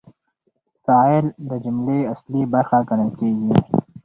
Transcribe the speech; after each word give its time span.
فاعل 0.85 1.25
د 1.49 1.51
جملې 1.63 1.99
اصلي 2.13 2.43
برخه 2.53 2.77
ګڼل 2.89 3.09
کیږي. 3.19 3.53